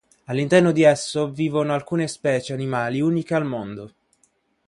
All'interno 0.25 0.71
di 0.71 0.81
esso 0.81 1.29
vivono 1.29 1.75
alcune 1.75 2.07
specie 2.07 2.53
animali 2.53 3.01
uniche 3.01 3.35
al 3.35 3.45
mondo. 3.45 3.93